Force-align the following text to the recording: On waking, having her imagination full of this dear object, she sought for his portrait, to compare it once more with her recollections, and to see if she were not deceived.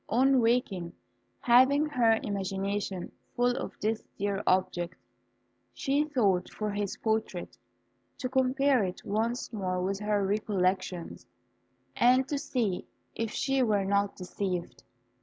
On 0.09 0.41
waking, 0.41 0.93
having 1.41 1.85
her 1.85 2.19
imagination 2.23 3.11
full 3.35 3.55
of 3.55 3.79
this 3.79 4.03
dear 4.17 4.41
object, 4.47 4.95
she 5.75 6.09
sought 6.09 6.49
for 6.49 6.71
his 6.71 6.97
portrait, 6.97 7.55
to 8.17 8.27
compare 8.27 8.83
it 8.83 9.05
once 9.05 9.53
more 9.53 9.79
with 9.79 9.99
her 9.99 10.25
recollections, 10.25 11.27
and 11.95 12.27
to 12.29 12.39
see 12.39 12.87
if 13.13 13.29
she 13.29 13.61
were 13.61 13.85
not 13.85 14.15
deceived. 14.15 14.81